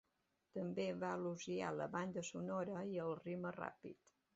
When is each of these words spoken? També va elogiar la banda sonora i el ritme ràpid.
També 0.57 0.85
va 1.03 1.11
elogiar 1.19 1.69
la 1.83 1.91
banda 1.99 2.27
sonora 2.33 2.85
i 2.97 3.01
el 3.09 3.17
ritme 3.23 3.59
ràpid. 3.65 4.07